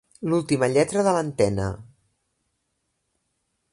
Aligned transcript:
L'última 0.31 0.69
lletra 0.77 1.03
de 1.07 1.13
l'antena. 1.17 1.67